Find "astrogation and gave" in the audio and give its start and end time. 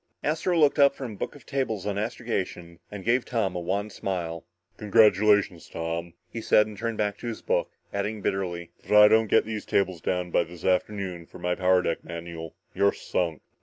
1.99-3.23